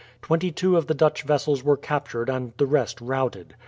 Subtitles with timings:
[0.23, 3.53] Twenty two of the Dutch vessels were captured and the rest routed.